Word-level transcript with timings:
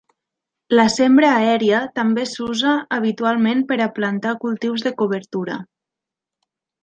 La 0.77 0.85
sembra 0.93 1.27
aèria 1.41 1.81
també 1.99 2.23
s'usa 2.31 2.71
habitualment 2.97 3.61
per 3.73 3.77
a 3.85 3.89
plantar 3.99 4.33
cultius 4.47 4.87
de 4.87 4.95
cobertura. 5.03 5.59